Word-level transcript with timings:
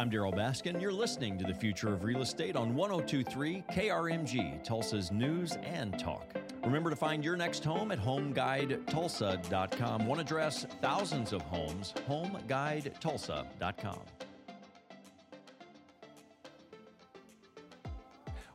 I'm 0.00 0.10
Darryl 0.10 0.34
Baskin. 0.34 0.80
You're 0.80 0.94
listening 0.94 1.36
to 1.36 1.44
the 1.44 1.52
Future 1.52 1.92
of 1.92 2.04
Real 2.04 2.22
Estate 2.22 2.56
on 2.56 2.74
1023 2.74 3.64
KRMG, 3.70 4.64
Tulsa's 4.64 5.12
news 5.12 5.58
and 5.62 5.98
talk. 5.98 6.34
Remember 6.64 6.88
to 6.88 6.96
find 6.96 7.22
your 7.22 7.36
next 7.36 7.62
home 7.62 7.92
at 7.92 8.00
homeguidetulsa.com. 8.00 10.06
One 10.06 10.18
address, 10.18 10.64
thousands 10.80 11.34
of 11.34 11.42
homes, 11.42 11.92
homeguidetulsa.com. 12.08 14.00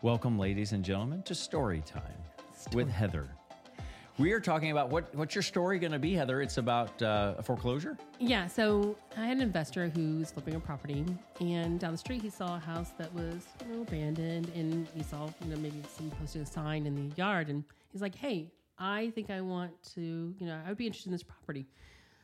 Welcome, 0.02 0.40
ladies 0.40 0.72
and 0.72 0.84
gentlemen, 0.84 1.22
to 1.22 1.36
Story 1.36 1.84
Time 1.86 2.02
with 2.74 2.90
Heather. 2.90 3.30
We 4.18 4.32
are 4.32 4.40
talking 4.40 4.72
about 4.72 4.90
what 4.90 5.14
what's 5.14 5.36
your 5.36 5.42
story 5.42 5.78
going 5.78 5.92
to 5.92 6.00
be, 6.00 6.14
Heather? 6.14 6.42
It's 6.42 6.58
about 6.58 7.02
uh, 7.02 7.34
a 7.38 7.44
foreclosure. 7.44 7.98
Yeah, 8.18 8.48
so 8.48 8.96
I 9.18 9.26
had 9.26 9.36
an 9.36 9.44
investor 9.44 9.90
who's 9.90 10.32
flipping 10.32 10.56
a 10.56 10.60
property, 10.60 11.04
and 11.42 11.78
down 11.82 11.92
the 11.92 11.98
street 11.98 12.22
he 12.22 12.30
saw 12.30 12.56
a 12.56 12.60
house 12.60 12.92
that 12.98 13.14
was 13.14 13.46
you 13.68 13.76
know 13.76 13.82
abandoned, 13.82 14.50
and 14.56 14.88
he 14.96 15.04
saw 15.04 15.28
you 15.44 15.50
know 15.50 15.58
maybe 15.58 15.82
some 15.98 16.10
posting 16.12 16.44
a 16.44 16.46
sign 16.46 16.86
in 16.86 16.96
the 16.96 17.16
yard, 17.18 17.50
and 17.50 17.66
he's 17.92 18.02
like, 18.02 18.16
"Hey, 18.16 18.54
I 18.80 19.10
think 19.16 19.30
I 19.30 19.42
want 19.42 19.72
to, 19.96 20.34
you 20.40 20.48
know, 20.48 20.62
I 20.66 20.70
would 20.70 20.78
be 20.78 20.86
interested 20.86 21.10
in 21.10 21.12
this 21.12 21.24
property." 21.24 21.68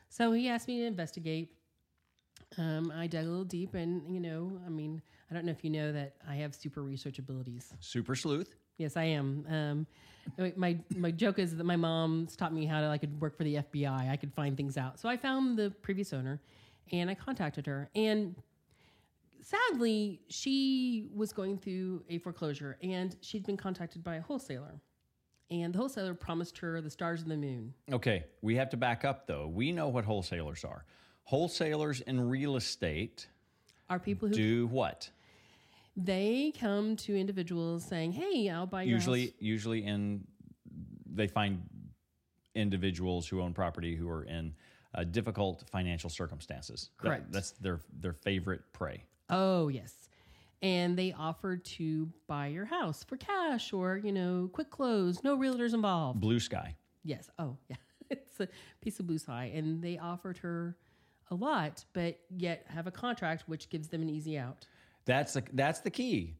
So 0.08 0.32
he 0.32 0.48
asked 0.48 0.68
me 0.68 0.80
to 0.80 0.86
investigate. 0.86 1.52
Um, 2.56 2.90
I 2.94 3.06
dug 3.06 3.26
a 3.26 3.28
little 3.28 3.44
deep, 3.44 3.74
and 3.74 4.02
you 4.08 4.20
know, 4.20 4.50
I 4.64 4.70
mean, 4.70 5.02
I 5.30 5.34
don't 5.34 5.44
know 5.44 5.52
if 5.52 5.62
you 5.62 5.68
know 5.68 5.92
that 5.92 6.14
I 6.26 6.36
have 6.36 6.54
super 6.54 6.82
research 6.82 7.18
abilities. 7.18 7.74
Super 7.80 8.14
sleuth. 8.14 8.56
Yes, 8.78 8.96
I 8.96 9.04
am. 9.04 9.46
Um, 9.48 9.86
my 10.56 10.78
my 10.96 11.10
joke 11.10 11.38
is 11.38 11.56
that 11.56 11.64
my 11.64 11.76
mom 11.76 12.28
taught 12.36 12.52
me 12.52 12.66
how 12.66 12.80
to 12.80 12.88
I 12.88 12.98
could 12.98 13.20
work 13.20 13.36
for 13.36 13.44
the 13.44 13.56
FBI. 13.56 14.10
I 14.10 14.16
could 14.16 14.32
find 14.32 14.56
things 14.56 14.76
out. 14.76 14.98
So 14.98 15.08
I 15.08 15.16
found 15.16 15.58
the 15.58 15.70
previous 15.82 16.12
owner, 16.12 16.40
and 16.92 17.10
I 17.10 17.14
contacted 17.14 17.66
her. 17.66 17.90
And 17.94 18.34
sadly, 19.40 20.20
she 20.28 21.08
was 21.14 21.32
going 21.32 21.58
through 21.58 22.02
a 22.08 22.18
foreclosure, 22.18 22.78
and 22.82 23.16
she'd 23.20 23.46
been 23.46 23.56
contacted 23.56 24.02
by 24.02 24.16
a 24.16 24.22
wholesaler. 24.22 24.80
And 25.50 25.74
the 25.74 25.78
wholesaler 25.78 26.14
promised 26.14 26.56
her 26.58 26.80
the 26.80 26.88
stars 26.88 27.22
and 27.22 27.30
the 27.30 27.36
moon. 27.36 27.74
Okay, 27.92 28.24
we 28.40 28.56
have 28.56 28.70
to 28.70 28.76
back 28.76 29.04
up 29.04 29.26
though. 29.26 29.46
We 29.48 29.70
know 29.70 29.88
what 29.88 30.04
wholesalers 30.04 30.64
are. 30.64 30.84
Wholesalers 31.24 32.00
in 32.00 32.28
real 32.28 32.56
estate 32.56 33.28
Are 33.90 33.98
people 33.98 34.28
who 34.28 34.34
do 34.34 34.66
what? 34.68 35.10
They 35.96 36.52
come 36.58 36.96
to 36.96 37.16
individuals 37.16 37.84
saying, 37.84 38.12
"Hey, 38.12 38.48
I'll 38.48 38.66
buy 38.66 38.82
your 38.82 38.94
Usually, 38.96 39.26
house." 39.26 39.34
usually 39.40 39.84
in 39.84 40.26
they 41.06 41.26
find 41.26 41.62
individuals 42.54 43.26
who 43.28 43.40
own 43.40 43.52
property 43.54 43.94
who 43.96 44.08
are 44.08 44.24
in 44.24 44.54
uh, 44.94 45.04
difficult 45.04 45.64
financial 45.70 46.10
circumstances. 46.10 46.90
That- 47.02 47.08
Correct. 47.08 47.32
that's 47.32 47.50
their 47.52 47.80
their 47.98 48.12
favorite 48.12 48.62
prey. 48.72 49.04
Oh, 49.30 49.68
yes. 49.68 49.94
And 50.60 50.96
they 50.96 51.12
offer 51.12 51.56
to 51.56 52.08
buy 52.28 52.46
your 52.48 52.66
house 52.66 53.02
for 53.02 53.16
cash 53.16 53.72
or, 53.72 53.96
you 53.96 54.12
know, 54.12 54.48
quick 54.52 54.70
close, 54.70 55.24
no 55.24 55.36
realtors 55.36 55.74
involved. 55.74 56.20
Blue 56.20 56.38
sky. 56.38 56.76
Yes. 57.04 57.28
Oh, 57.38 57.56
yeah. 57.68 57.76
It's 58.10 58.38
a 58.40 58.48
piece 58.82 59.00
of 59.00 59.06
blue 59.06 59.16
sky. 59.16 59.50
And 59.54 59.82
they 59.82 59.96
offered 59.96 60.36
her 60.38 60.76
a 61.30 61.34
lot, 61.34 61.82
but 61.94 62.20
yet 62.36 62.66
have 62.68 62.86
a 62.86 62.90
contract 62.90 63.44
which 63.46 63.70
gives 63.70 63.88
them 63.88 64.02
an 64.02 64.10
easy 64.10 64.36
out. 64.36 64.66
That's 65.04 65.34
the 65.34 65.42
that's 65.52 65.80
the 65.80 65.90
key. 65.90 66.36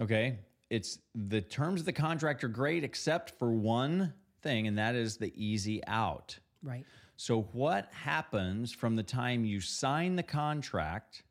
Okay, 0.00 0.38
it's 0.70 0.98
the 1.14 1.40
terms 1.40 1.80
of 1.80 1.86
the 1.86 1.92
contract 1.92 2.44
are 2.44 2.48
great 2.48 2.84
except 2.84 3.38
for 3.38 3.52
one 3.52 4.14
thing, 4.42 4.66
and 4.66 4.78
that 4.78 4.94
is 4.94 5.16
the 5.16 5.32
easy 5.34 5.84
out. 5.86 6.38
Right. 6.62 6.84
So, 7.16 7.42
what 7.52 7.88
happens 7.92 8.72
from 8.72 8.94
the 8.94 9.02
time 9.02 9.44
you 9.44 9.60
sign 9.60 10.14
the 10.16 10.22
contract 10.22 11.24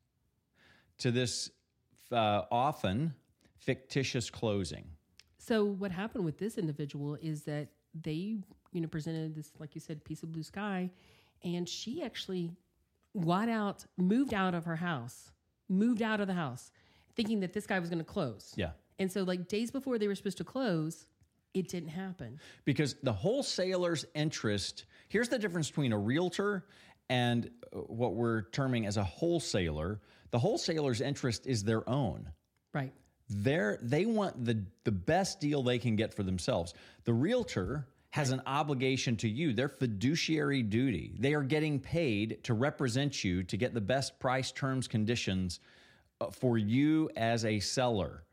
to 1.00 1.12
this 1.12 1.52
uh, 2.12 2.44
often 2.52 3.14
fictitious 3.58 4.30
closing? 4.30 4.86
So 5.48 5.64
what 5.64 5.92
happened 5.92 6.26
with 6.26 6.38
this 6.38 6.58
individual 6.58 7.16
is 7.22 7.44
that 7.44 7.70
they, 7.94 8.36
you 8.74 8.82
know, 8.82 8.88
presented 8.90 9.34
this, 9.34 9.54
like 9.60 9.76
you 9.76 9.82
said, 9.82 10.04
piece 10.04 10.22
of 10.24 10.34
blue 10.34 10.44
sky, 10.44 10.90
and 11.42 11.68
she 11.70 12.04
actually 12.04 12.52
got 13.18 13.48
out, 13.48 13.86
moved 13.98 14.34
out 14.34 14.54
of 14.54 14.66
her 14.66 14.76
house, 14.76 15.32
moved 15.70 16.02
out 16.02 16.20
of 16.22 16.28
the 16.28 16.34
house, 16.34 16.72
thinking 17.16 17.40
that 17.42 17.54
this 17.54 17.66
guy 17.66 17.80
was 17.80 17.90
going 17.90 18.00
to 18.00 18.06
close. 18.06 18.54
Yeah. 18.56 18.72
And 19.00 19.12
so, 19.12 19.24
like 19.24 19.48
days 19.48 19.72
before 19.72 19.98
they 19.98 20.08
were 20.08 20.16
supposed 20.16 20.38
to 20.38 20.44
close, 20.44 21.06
it 21.54 21.68
didn't 21.70 21.90
happen. 21.90 22.40
Because 22.66 22.96
the 23.04 23.14
wholesaler's 23.14 24.06
interest 24.16 24.86
here's 25.10 25.30
the 25.30 25.40
difference 25.40 25.70
between 25.70 25.94
a 25.94 25.98
realtor 25.98 26.66
and 27.10 27.50
uh, 27.74 27.80
what 27.80 28.14
we're 28.16 28.44
terming 28.52 28.86
as 28.86 28.98
a 28.98 29.04
wholesaler. 29.04 30.02
The 30.32 30.40
wholesaler's 30.40 31.02
interest 31.02 31.48
is 31.48 31.64
their 31.64 31.88
own. 31.90 32.30
Right. 32.74 32.94
they're 33.30 33.80
they 33.82 34.06
want 34.06 34.46
the 34.46 34.64
the 34.84 34.92
best 34.92 35.40
deal 35.40 35.64
they 35.64 35.80
can 35.80 35.96
get 35.96 36.14
for 36.14 36.24
themselves. 36.24 36.74
The 37.06 37.14
realtor 37.14 37.88
has 38.12 38.32
an 38.32 38.42
obligation 38.46 39.16
to 39.18 39.30
you, 39.30 39.54
their 39.54 39.68
fiduciary 39.68 40.64
duty. 40.64 41.14
They 41.20 41.34
are 41.34 41.44
getting 41.44 41.80
paid 41.80 42.44
to 42.46 42.54
represent 42.54 43.24
you 43.24 43.44
to 43.44 43.58
get 43.58 43.74
the 43.74 43.82
best 43.82 44.20
price, 44.20 44.52
terms, 44.52 44.88
conditions 44.88 45.60
uh, 46.22 46.32
for 46.32 46.58
you 46.58 47.10
as 47.16 47.46
a 47.46 47.60
seller. 47.60 48.24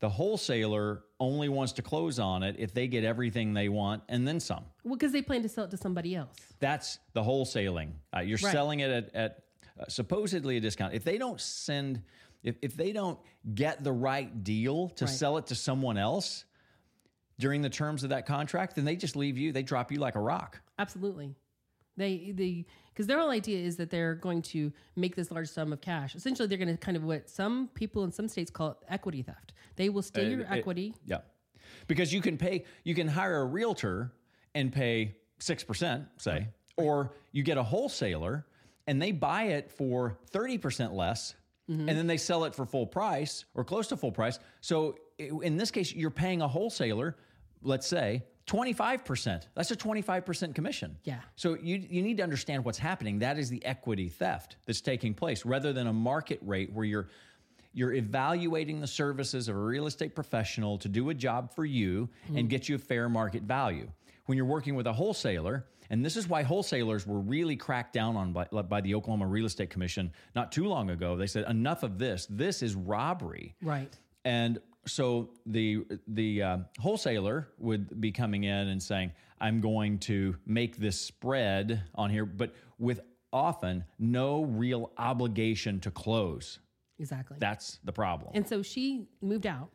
The 0.00 0.08
wholesaler 0.08 1.02
only 1.18 1.48
wants 1.48 1.72
to 1.72 1.82
close 1.82 2.20
on 2.20 2.44
it 2.44 2.54
if 2.58 2.72
they 2.72 2.86
get 2.86 3.02
everything 3.02 3.52
they 3.54 3.68
want 3.68 4.04
and 4.08 4.28
then 4.28 4.38
some. 4.38 4.64
Well, 4.84 4.94
because 4.94 5.10
they 5.10 5.22
plan 5.22 5.42
to 5.42 5.48
sell 5.48 5.64
it 5.64 5.70
to 5.72 5.76
somebody 5.76 6.14
else. 6.14 6.36
That's 6.60 7.00
the 7.14 7.22
wholesaling. 7.22 7.92
Uh, 8.14 8.20
you're 8.20 8.38
Right. 8.40 8.52
selling 8.52 8.80
it 8.80 8.90
at, 8.90 9.14
at 9.14 9.42
uh, 9.80 9.84
supposedly 9.88 10.56
a 10.56 10.60
discount. 10.60 10.94
If 10.94 11.02
they 11.02 11.18
don't 11.18 11.40
send, 11.40 12.02
if, 12.44 12.56
if 12.62 12.76
they 12.76 12.92
don't 12.92 13.18
get 13.54 13.82
the 13.82 13.90
right 13.92 14.44
deal 14.44 14.90
to 14.90 15.06
Right. 15.06 15.10
sell 15.14 15.36
it 15.38 15.46
to 15.48 15.56
someone 15.56 15.98
else 15.98 16.44
during 17.38 17.62
the 17.62 17.70
terms 17.70 18.02
of 18.02 18.10
that 18.10 18.26
contract, 18.26 18.74
then 18.76 18.84
they 18.84 18.96
just 18.96 19.16
leave 19.16 19.38
you. 19.38 19.52
They 19.52 19.62
drop 19.62 19.92
you 19.92 19.98
like 19.98 20.16
a 20.16 20.20
rock. 20.20 20.60
Absolutely. 20.78 21.34
They 21.96 22.32
the 22.34 22.64
because 22.92 23.06
their 23.06 23.18
whole 23.18 23.30
idea 23.30 23.58
is 23.64 23.76
that 23.76 23.90
they're 23.90 24.14
going 24.14 24.42
to 24.42 24.72
make 24.96 25.16
this 25.16 25.30
large 25.30 25.48
sum 25.48 25.72
of 25.72 25.80
cash. 25.80 26.14
Essentially, 26.14 26.46
they're 26.48 26.58
going 26.58 26.68
to 26.68 26.76
kind 26.76 26.96
of 26.96 27.02
what 27.04 27.28
some 27.28 27.68
people 27.74 28.04
in 28.04 28.12
some 28.12 28.28
states 28.28 28.50
call 28.50 28.80
equity 28.88 29.22
theft. 29.22 29.52
They 29.76 29.88
will 29.88 30.02
steal 30.02 30.28
your 30.28 30.40
Uh, 30.46 30.54
it- 30.54 30.58
equity. 30.58 30.94
yeah, 31.06 31.18
because 31.88 32.12
you 32.12 32.20
can 32.20 32.36
pay. 32.38 32.64
You 32.84 32.94
can 32.94 33.08
hire 33.08 33.40
a 33.40 33.44
realtor 33.44 34.12
and 34.54 34.72
pay 34.72 35.16
six 35.40 35.64
percent, 35.64 36.06
say, 36.18 36.48
or 36.76 37.12
you 37.32 37.42
get 37.42 37.58
a 37.58 37.62
wholesaler 37.64 38.46
and 38.86 39.02
they 39.02 39.10
buy 39.10 39.44
it 39.44 39.70
for 39.72 40.18
thirty 40.30 40.56
percent 40.56 40.94
less, 40.94 41.34
and 41.68 41.88
then 41.88 42.06
they 42.06 42.16
sell 42.16 42.44
it 42.44 42.54
for 42.54 42.64
full 42.64 42.86
price 42.86 43.44
or 43.54 43.64
close 43.64 43.88
to 43.88 43.96
full 43.96 44.12
price. 44.12 44.38
So 44.60 44.96
in 45.18 45.56
this 45.56 45.72
case, 45.72 45.92
you're 45.92 46.10
paying 46.12 46.42
a 46.42 46.48
wholesaler, 46.48 47.16
let's 47.62 47.86
say. 47.86 48.22
25%. 48.46 49.42
That's 49.54 49.70
a 49.70 49.76
25% 49.76 50.54
commission. 50.54 50.96
Yeah. 51.04 51.20
So 51.36 51.58
you 51.60 51.84
you 51.90 52.00
need 52.00 52.16
to 52.16 52.22
understand 52.22 52.64
what's 52.64 52.78
happening. 52.78 53.18
That 53.18 53.38
is 53.38 53.50
the 53.50 53.62
equity 53.64 54.08
theft 54.08 54.56
that's 54.64 54.80
taking 54.80 55.12
place 55.12 55.44
rather 55.44 55.74
than 55.74 55.86
a 55.86 55.92
market 55.92 56.40
rate 56.42 56.72
where 56.72 56.86
you're 56.86 57.08
you're 57.74 57.92
evaluating 57.92 58.80
the 58.80 58.86
services 58.86 59.48
of 59.48 59.54
a 59.54 59.58
real 59.58 59.86
estate 59.86 60.14
professional 60.14 60.78
to 60.78 60.88
do 60.88 61.10
a 61.10 61.14
job 61.14 61.54
for 61.54 61.64
you 61.64 62.08
and 62.28 62.36
mm-hmm. 62.36 62.46
get 62.48 62.68
you 62.68 62.74
a 62.74 62.78
fair 62.78 63.08
market 63.08 63.42
value. 63.42 63.88
When 64.24 64.36
you're 64.36 64.46
working 64.46 64.74
with 64.74 64.86
a 64.86 64.92
wholesaler, 64.92 65.66
and 65.90 66.04
this 66.04 66.16
is 66.16 66.28
why 66.28 66.42
wholesalers 66.42 67.06
were 67.06 67.20
really 67.20 67.56
cracked 67.56 67.92
down 67.92 68.16
on 68.16 68.32
by, 68.32 68.44
by 68.44 68.80
the 68.80 68.94
Oklahoma 68.94 69.26
Real 69.26 69.46
Estate 69.46 69.70
Commission 69.70 70.12
not 70.34 70.52
too 70.52 70.66
long 70.66 70.90
ago. 70.90 71.16
They 71.16 71.26
said 71.26 71.48
enough 71.48 71.82
of 71.82 71.98
this. 71.98 72.26
This 72.28 72.62
is 72.62 72.74
robbery. 72.74 73.54
Right. 73.62 73.96
And 74.24 74.58
so 74.88 75.30
the 75.46 75.84
the 76.08 76.42
uh, 76.42 76.58
wholesaler 76.80 77.48
would 77.58 78.00
be 78.00 78.10
coming 78.10 78.44
in 78.44 78.68
and 78.68 78.82
saying, 78.82 79.12
"I'm 79.40 79.60
going 79.60 79.98
to 80.00 80.36
make 80.46 80.76
this 80.76 81.00
spread 81.00 81.84
on 81.94 82.10
here," 82.10 82.26
but 82.26 82.54
with 82.78 83.00
often 83.32 83.84
no 83.98 84.44
real 84.44 84.90
obligation 84.98 85.80
to 85.80 85.90
close. 85.90 86.58
Exactly. 86.98 87.36
That's 87.38 87.78
the 87.84 87.92
problem. 87.92 88.32
and 88.34 88.48
so 88.48 88.62
she 88.62 89.06
moved 89.20 89.46
out, 89.46 89.70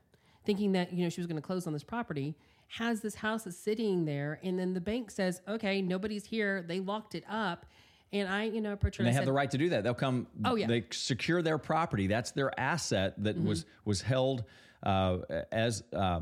thinking 0.46 0.74
that 0.74 0.92
you 0.92 1.04
know 1.04 1.10
she 1.10 1.22
was 1.22 1.28
going 1.28 1.42
to 1.42 1.46
close 1.46 1.68
on 1.68 1.74
this 1.74 1.84
property. 1.84 2.36
Has 2.68 3.02
this 3.02 3.14
house 3.16 3.44
that's 3.44 3.56
sitting 3.58 4.06
there, 4.06 4.40
and 4.44 4.58
then 4.58 4.74
the 4.74 4.82
bank 4.82 5.12
says, 5.12 5.42
"Okay, 5.48 5.82
nobody's 5.82 6.26
here. 6.26 6.64
They 6.68 6.80
locked 6.80 7.16
it 7.16 7.24
up." 7.30 7.66
And 8.12 8.30
I, 8.30 8.44
you 8.44 8.62
know, 8.62 8.74
And 8.74 8.84
and 8.84 8.94
they 9.08 9.12
have 9.12 9.22
said, 9.22 9.28
the 9.28 9.34
right 9.34 9.50
to 9.50 9.58
do 9.58 9.70
that. 9.70 9.84
They'll 9.84 9.96
come. 9.96 10.28
Oh, 10.46 10.54
yeah. 10.54 10.66
Mm-hmm. 10.66 10.72
They 10.72 10.86
secure 10.92 11.42
their 11.42 11.58
property. 11.58 12.06
That's 12.06 12.30
their 12.32 12.58
asset 12.60 13.16
that 13.24 13.42
was 13.42 13.66
was 13.86 14.02
held 14.02 14.44
uh, 14.84 15.18
as 15.52 15.84
uh, 15.94 16.22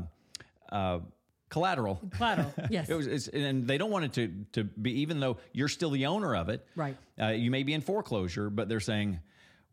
uh, 0.70 1.00
collateral. 1.48 2.00
Collateral, 2.12 2.52
yes. 2.70 2.88
it 2.88 2.94
was, 2.94 3.06
it's, 3.06 3.28
and 3.28 3.66
they 3.66 3.78
don't 3.78 3.90
want 3.90 4.04
it 4.06 4.12
to 4.14 4.62
to 4.62 4.64
be 4.64 5.00
even 5.00 5.20
though 5.20 5.36
you're 5.52 5.68
still 5.68 5.90
the 5.90 6.06
owner 6.06 6.34
of 6.34 6.48
it. 6.48 6.66
Right. 6.74 6.96
Uh, 7.20 7.28
you 7.28 7.50
may 7.50 7.62
be 7.62 7.74
in 7.74 7.80
foreclosure, 7.80 8.50
but 8.50 8.68
they're 8.68 8.80
saying 8.80 9.20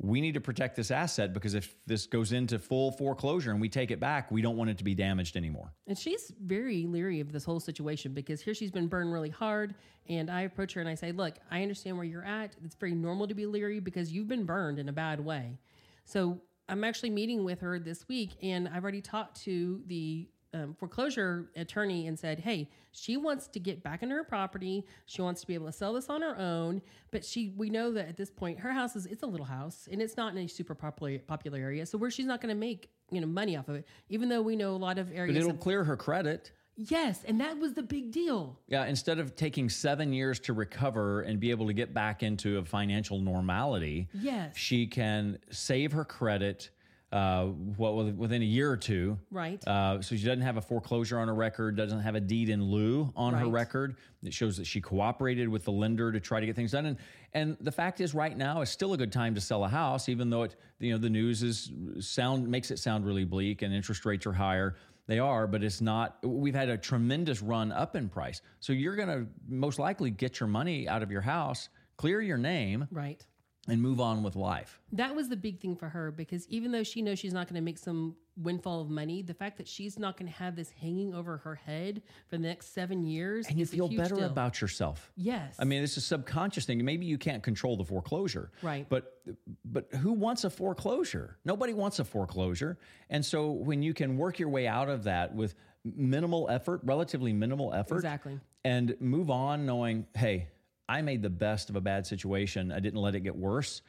we 0.01 0.21
need 0.21 0.35
to 0.35 0.41
protect 0.41 0.77
this 0.77 0.91
asset 0.91 1.33
because 1.33 1.53
if 1.53 1.75
this 1.85 2.05
goes 2.07 2.31
into 2.31 2.57
full 2.57 2.91
foreclosure 2.91 3.51
and 3.51 3.59
we 3.59 3.67
take 3.67 3.91
it 3.91 3.99
back, 3.99 4.31
we 4.31 4.41
don't 4.41 4.55
want 4.55 4.69
it 4.69 4.77
to 4.77 4.83
be 4.83 4.95
damaged 4.95 5.35
anymore. 5.35 5.73
And 5.87 5.97
she's 5.97 6.31
very 6.41 6.85
leery 6.85 7.19
of 7.19 7.33
this 7.33 7.43
whole 7.43 7.59
situation 7.59 8.13
because 8.13 8.41
here 8.41 8.53
she's 8.53 8.71
been 8.71 8.87
burned 8.87 9.11
really 9.11 9.29
hard. 9.29 9.75
And 10.07 10.31
I 10.31 10.41
approach 10.41 10.73
her 10.73 10.81
and 10.81 10.89
I 10.89 10.95
say, 10.95 11.11
Look, 11.11 11.35
I 11.51 11.61
understand 11.61 11.97
where 11.97 12.05
you're 12.05 12.25
at. 12.25 12.55
It's 12.63 12.75
very 12.75 12.95
normal 12.95 13.27
to 13.27 13.33
be 13.33 13.45
leery 13.45 13.79
because 13.79 14.11
you've 14.11 14.29
been 14.29 14.45
burned 14.45 14.79
in 14.79 14.87
a 14.87 14.93
bad 14.93 15.23
way. 15.23 15.59
So 16.05 16.39
I'm 16.69 16.83
actually 16.83 17.09
meeting 17.09 17.43
with 17.43 17.59
her 17.61 17.79
this 17.79 18.07
week, 18.07 18.31
and 18.41 18.67
I've 18.67 18.83
already 18.83 19.01
talked 19.01 19.41
to 19.43 19.81
the 19.87 20.27
um, 20.53 20.73
foreclosure 20.73 21.49
attorney 21.55 22.07
and 22.07 22.17
said, 22.17 22.39
"Hey, 22.39 22.69
she 22.91 23.17
wants 23.17 23.47
to 23.49 23.59
get 23.59 23.83
back 23.83 24.01
into 24.03 24.15
her 24.15 24.23
property. 24.23 24.85
She 25.05 25.21
wants 25.21 25.41
to 25.41 25.47
be 25.47 25.53
able 25.53 25.67
to 25.67 25.71
sell 25.71 25.93
this 25.93 26.09
on 26.09 26.21
her 26.21 26.37
own. 26.37 26.81
But 27.11 27.23
she, 27.23 27.53
we 27.55 27.69
know 27.69 27.91
that 27.93 28.07
at 28.07 28.17
this 28.17 28.29
point, 28.31 28.59
her 28.59 28.71
house 28.71 28.95
is 28.95 29.05
it's 29.05 29.23
a 29.23 29.27
little 29.27 29.45
house, 29.45 29.87
and 29.91 30.01
it's 30.01 30.17
not 30.17 30.33
in 30.33 30.39
a 30.39 30.47
super 30.47 30.73
popular 30.75 31.19
popular 31.19 31.59
area. 31.59 31.85
So 31.85 31.97
where 31.97 32.09
she's 32.11 32.25
not 32.25 32.41
going 32.41 32.53
to 32.53 32.59
make 32.59 32.89
you 33.11 33.21
know 33.21 33.27
money 33.27 33.57
off 33.57 33.67
of 33.69 33.75
it, 33.75 33.87
even 34.09 34.29
though 34.29 34.41
we 34.41 34.55
know 34.55 34.75
a 34.75 34.77
lot 34.77 34.97
of 34.97 35.11
areas. 35.11 35.35
But 35.35 35.39
it'll 35.39 35.51
have- 35.51 35.59
clear 35.59 35.83
her 35.83 35.97
credit. 35.97 36.51
Yes, 36.87 37.23
and 37.27 37.39
that 37.41 37.57
was 37.57 37.73
the 37.73 37.83
big 37.83 38.11
deal. 38.11 38.57
Yeah, 38.67 38.85
instead 38.85 39.19
of 39.19 39.35
taking 39.35 39.69
seven 39.69 40.13
years 40.13 40.39
to 40.41 40.53
recover 40.53 41.21
and 41.21 41.39
be 41.39 41.51
able 41.51 41.67
to 41.67 41.73
get 41.73 41.93
back 41.93 42.23
into 42.23 42.57
a 42.57 42.63
financial 42.65 43.19
normality, 43.19 44.07
Yes. 44.13 44.55
she 44.57 44.87
can 44.87 45.37
save 45.51 45.91
her 45.91 46.05
credit. 46.05 46.69
Uh, 47.11 47.45
what 47.75 47.95
within 48.15 48.43
a 48.43 48.45
year 48.45 48.69
or 48.69 48.77
two, 48.77 49.17
Right. 49.31 49.67
Uh, 49.67 49.99
so 49.99 50.15
she 50.15 50.23
doesn't 50.23 50.43
have 50.43 50.57
a 50.57 50.61
foreclosure 50.61 51.17
on 51.17 51.27
her 51.27 51.33
record, 51.33 51.75
doesn't 51.75 52.01
have 52.01 52.13
a 52.13 52.19
deed 52.19 52.49
in 52.49 52.61
lieu 52.63 53.11
on 53.15 53.33
her 53.33 53.47
record. 53.49 53.95
It 54.21 54.31
shows 54.31 54.57
that 54.57 54.67
she 54.67 54.79
cooperated 54.79 55.49
with 55.49 55.63
the 55.65 55.71
lender 55.71 56.11
to 56.11 56.19
try 56.19 56.39
to 56.39 56.45
get 56.45 56.55
things 56.55 56.73
done. 56.73 56.85
And 56.85 56.97
and 57.33 57.57
the 57.61 57.71
fact 57.71 57.99
is, 57.99 58.13
right 58.13 58.37
now 58.37 58.61
is 58.61 58.69
still 58.69 58.93
a 58.93 58.97
good 58.97 59.11
time 59.11 59.33
to 59.33 59.41
sell 59.41 59.63
a 59.65 59.67
house, 59.67 60.07
even 60.07 60.29
though 60.29 60.43
it 60.43 60.55
you 60.79 60.91
know 60.91 60.99
the 60.99 61.09
news 61.09 61.41
is 61.41 61.71
sound 61.99 62.47
makes 62.47 62.69
it 62.69 62.77
sound 62.77 63.07
really 63.07 63.25
bleak 63.25 63.63
and 63.63 63.73
interest 63.73 64.05
rates 64.05 64.27
are 64.27 64.33
higher. 64.33 64.75
They 65.09 65.17
are, 65.17 65.47
but 65.47 65.63
it's 65.63 65.81
not. 65.81 66.17
We've 66.23 66.53
had 66.53 66.69
a 66.69 66.77
tremendous 66.77 67.41
run 67.41 67.71
up 67.71 67.95
in 67.95 68.09
price, 68.09 68.43
so 68.59 68.73
you're 68.73 68.95
going 68.95 69.07
to 69.07 69.25
most 69.47 69.79
likely 69.79 70.11
get 70.11 70.39
your 70.39 70.45
money 70.45 70.87
out 70.87 71.01
of 71.01 71.09
your 71.09 71.21
house, 71.21 71.69
clear 71.97 72.21
your 72.21 72.37
name, 72.37 72.87
right. 72.91 73.25
And 73.67 73.81
move 73.81 73.99
on 73.99 74.23
with 74.23 74.35
life. 74.35 74.79
That 74.93 75.15
was 75.15 75.29
the 75.29 75.35
big 75.35 75.59
thing 75.59 75.75
for 75.75 75.89
her 75.89 76.11
because 76.11 76.47
even 76.47 76.71
though 76.71 76.83
she 76.83 77.01
knows 77.01 77.19
she's 77.19 77.33
not 77.33 77.47
going 77.47 77.55
to 77.55 77.61
make 77.61 77.77
some 77.77 78.15
windfall 78.37 78.81
of 78.81 78.89
money, 78.89 79.21
the 79.21 79.33
fact 79.33 79.57
that 79.57 79.67
she's 79.67 79.99
not 79.99 80.17
going 80.17 80.31
to 80.31 80.37
have 80.37 80.55
this 80.55 80.69
hanging 80.71 81.13
over 81.13 81.37
her 81.37 81.55
head 81.55 82.01
for 82.29 82.37
the 82.37 82.43
next 82.47 82.73
seven 82.73 83.05
years, 83.05 83.47
And 83.47 83.57
you 83.59 83.65
feel 83.65 83.89
better 83.89 84.15
deal. 84.15 84.25
about 84.25 84.61
yourself. 84.61 85.11
Yes. 85.17 85.55
I 85.59 85.65
mean, 85.65 85.83
it's 85.83 85.97
a 85.97 86.01
subconscious 86.01 86.65
thing. 86.65 86.83
Maybe 86.83 87.05
you 87.05 87.17
can't 87.17 87.43
control 87.43 87.75
the 87.77 87.83
foreclosure, 87.83 88.51
Right. 88.61 88.87
But 88.89 89.17
but 89.65 89.93
who 89.93 90.13
wants 90.13 90.45
a 90.45 90.49
foreclosure? 90.49 91.37
Nobody 91.45 91.73
wants 91.73 91.99
a 91.99 92.05
foreclosure. 92.05 92.79
And 93.09 93.23
so 93.23 93.51
when 93.51 93.83
you 93.83 93.93
can 93.93 94.17
work 94.17 94.39
your 94.39 94.49
way 94.49 94.67
out 94.67 94.89
of 94.89 95.03
that 95.03 95.35
with 95.35 95.53
minimal 95.83 96.49
effort, 96.49 96.81
relatively 96.83 97.33
minimal 97.33 97.73
effort, 97.73 97.95
Exactly. 97.97 98.39
and 98.63 98.95
move 98.99 99.29
on, 99.29 99.65
knowing, 99.65 100.07
hey, 100.15 100.47
I 100.89 101.01
made 101.03 101.21
the 101.21 101.29
best 101.29 101.69
of 101.69 101.75
a 101.75 101.81
bad 101.81 102.05
situation. 102.05 102.71
I 102.71 102.79
didn't 102.79 102.99
let 102.99 103.15
it 103.15 103.21
get 103.21 103.35
worse. 103.35 103.83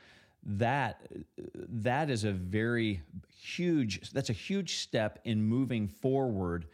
That 0.44 1.00
that 1.56 2.10
is 2.10 2.24
a 2.24 2.32
very 2.32 3.02
huge. 3.28 4.10
That's 4.12 4.30
a 4.30 4.34
huge 4.34 4.76
step 4.76 5.18
in 5.24 5.42
moving 5.42 5.88
forward 5.88 6.66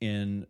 in 0.00 0.46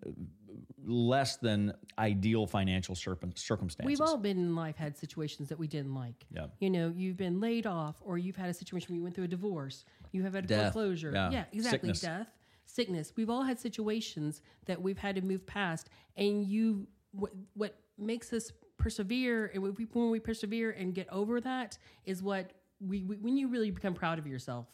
less 0.84 1.36
than 1.36 1.72
ideal 1.98 2.46
financial 2.46 2.94
circumstances. 2.94 3.84
We've 3.84 4.00
all 4.00 4.16
been 4.16 4.38
in 4.38 4.54
life 4.54 4.76
had 4.76 4.96
situations 4.96 5.48
that 5.48 5.58
we 5.58 5.66
didn't 5.66 5.94
like. 5.94 6.26
Yeah. 6.30 6.46
You 6.60 6.70
know, 6.70 6.92
you've 6.94 7.16
been 7.16 7.40
laid 7.40 7.66
off 7.66 7.96
or 8.00 8.18
you've 8.18 8.36
had 8.36 8.50
a 8.50 8.54
situation 8.54 8.92
where 8.92 8.96
you 8.96 9.02
went 9.02 9.14
through 9.14 9.24
a 9.24 9.28
divorce. 9.28 9.84
You 10.12 10.22
have 10.22 10.34
had 10.34 10.44
a 10.44 10.46
Death. 10.46 10.72
foreclosure. 10.72 11.12
Yeah. 11.14 11.44
exactly. 11.52 11.92
Sickness. 11.92 12.00
Death, 12.00 12.26
sickness. 12.64 13.12
We've 13.16 13.30
all 13.30 13.42
had 13.42 13.58
situations 13.58 14.40
that 14.66 14.80
we've 14.80 14.98
had 14.98 15.16
to 15.16 15.22
move 15.22 15.46
past. 15.46 15.88
And 16.16 16.44
you, 16.46 16.86
what, 17.12 17.32
what 17.54 17.76
makes 17.98 18.32
us 18.32 18.52
persevere, 18.82 19.50
and 19.54 19.62
when 19.62 19.74
we, 19.74 19.84
when 19.92 20.10
we 20.10 20.20
persevere 20.20 20.70
and 20.72 20.92
get 20.94 21.08
over 21.10 21.40
that, 21.40 21.78
is 22.04 22.22
what 22.22 22.50
we, 22.80 23.02
we 23.04 23.16
when 23.16 23.36
you 23.36 23.48
really 23.48 23.70
become 23.70 23.94
proud 23.94 24.18
of 24.18 24.26
yourself. 24.26 24.66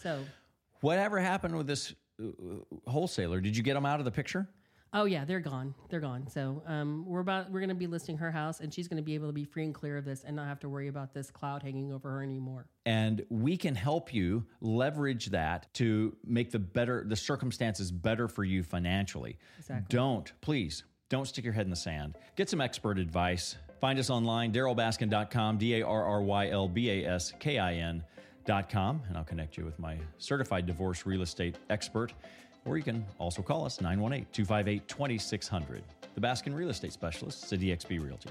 So, 0.00 0.24
Whatever 0.80 1.20
happened 1.20 1.56
with 1.56 1.66
this 1.68 1.94
uh, 2.20 2.24
wholesaler? 2.88 3.40
Did 3.40 3.56
you 3.56 3.62
get 3.62 3.74
them 3.74 3.86
out 3.86 3.98
of 3.98 4.04
the 4.04 4.10
picture? 4.10 4.48
oh 4.94 5.06
yeah, 5.06 5.24
they're 5.24 5.40
gone. 5.40 5.74
They're 5.88 6.00
gone. 6.00 6.28
So 6.28 6.62
um, 6.66 7.06
we're 7.06 7.20
about 7.20 7.50
we're 7.50 7.60
going 7.60 7.70
to 7.70 7.74
be 7.74 7.86
listing 7.86 8.18
her 8.18 8.30
house, 8.30 8.60
and 8.60 8.72
she's 8.74 8.88
going 8.88 8.98
to 8.98 9.02
be 9.02 9.14
able 9.14 9.26
to 9.28 9.32
be 9.32 9.44
free 9.44 9.64
and 9.64 9.74
clear 9.74 9.96
of 9.96 10.04
this, 10.04 10.22
and 10.22 10.36
not 10.36 10.46
have 10.48 10.60
to 10.60 10.68
worry 10.68 10.88
about 10.88 11.14
this 11.14 11.30
cloud 11.30 11.62
hanging 11.62 11.92
over 11.92 12.10
her 12.10 12.22
anymore. 12.22 12.66
and 12.84 13.24
we 13.30 13.56
can 13.56 13.74
help 13.74 14.12
you 14.12 14.44
leverage 14.60 15.26
that 15.30 15.72
to 15.74 16.14
make 16.26 16.50
the 16.50 16.58
better 16.58 17.04
the 17.06 17.16
circumstances 17.16 17.90
better 17.90 18.28
for 18.28 18.44
you 18.44 18.62
financially 18.62 19.38
Exactly. 19.58 19.86
don't 19.88 20.32
please 20.42 20.84
don't 21.12 21.26
stick 21.26 21.44
your 21.44 21.52
head 21.52 21.66
in 21.66 21.70
the 21.70 21.76
sand. 21.76 22.16
Get 22.36 22.48
some 22.48 22.62
expert 22.62 22.98
advice. 22.98 23.56
Find 23.82 23.98
us 23.98 24.08
online 24.08 24.50
darrylbaskin.com 24.50 25.58
d-a-r-r-y-l-b-a-s-k-i-n 25.58 28.04
dot 28.44 28.68
com 28.68 29.00
and 29.06 29.16
i'll 29.16 29.22
connect 29.22 29.56
you 29.56 29.64
with 29.64 29.78
my 29.78 29.96
certified 30.18 30.66
divorce 30.66 31.06
real 31.06 31.22
estate 31.22 31.54
expert. 31.68 32.12
Or 32.64 32.76
you 32.78 32.82
can 32.82 33.04
also 33.18 33.42
call 33.42 33.66
us 33.66 33.76
918-258-2600 33.78 35.82
the 36.14 36.20
baskin 36.20 36.54
real 36.54 36.70
estate 36.70 36.94
specialists 36.94 37.52
at 37.52 37.60
eXp 37.60 38.02
realty 38.02 38.30